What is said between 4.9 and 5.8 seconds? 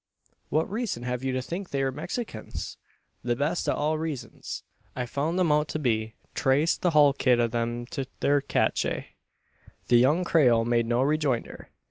I foun' 'em out to